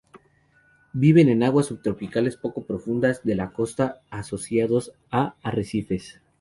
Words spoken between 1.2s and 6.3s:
en aguas subtropicales poco profundas de la costa, asociados a arrecifes.